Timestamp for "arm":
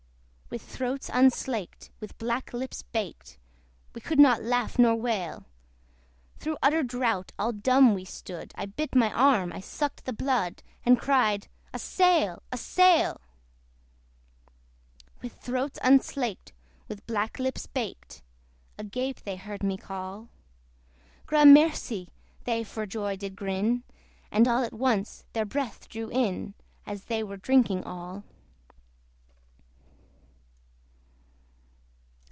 9.13-9.53